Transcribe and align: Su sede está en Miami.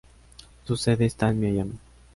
Su 0.63 0.77
sede 0.77 1.05
está 1.05 1.29
en 1.29 1.39
Miami. 1.39 1.79